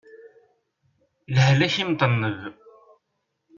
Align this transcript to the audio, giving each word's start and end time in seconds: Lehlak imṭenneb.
Lehlak 1.35 1.75
imṭenneb. 1.83 2.39